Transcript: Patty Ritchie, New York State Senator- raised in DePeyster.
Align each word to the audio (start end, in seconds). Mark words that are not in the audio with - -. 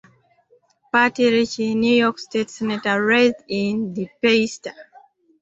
Patty 0.91 1.31
Ritchie, 1.31 1.75
New 1.75 1.93
York 1.95 2.17
State 2.17 2.49
Senator- 2.49 3.05
raised 3.05 3.35
in 3.47 3.93
DePeyster. 3.93 4.73